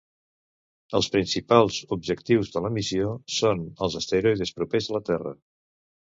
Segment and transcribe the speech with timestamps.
[0.99, 5.35] Els principals objectius de la missió són els asteroides propers a la Terra.